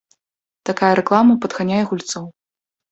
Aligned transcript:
Такая 0.71 0.91
рэклама 1.01 1.39
падганяе 1.45 1.83
гульцоў. 1.95 2.25